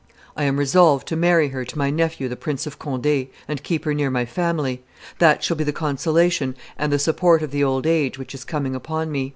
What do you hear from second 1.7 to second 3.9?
my nephew the Prince of Conde, and keep